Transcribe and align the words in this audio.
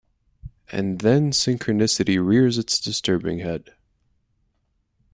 And 0.71 1.01
then 1.01 1.29
synchronicity 1.29 2.17
rears 2.17 2.57
its 2.57 2.79
disturbing 2.79 3.37
head. 3.37 3.75